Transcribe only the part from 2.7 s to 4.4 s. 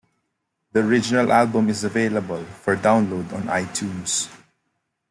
download on iTunes.